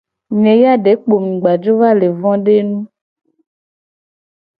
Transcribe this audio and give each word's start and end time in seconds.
Nye 0.41 0.53
ya 0.63 0.73
de 0.83 0.91
kpo 1.01 1.15
mu 1.25 1.33
gba 1.39 1.51
jo 1.63 1.71
va 1.79 1.89
le 1.99 2.07
vo 2.19 2.33
do 2.43 2.51
enu. 2.59 2.79